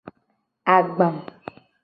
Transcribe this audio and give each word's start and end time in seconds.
Agba. 0.75 1.07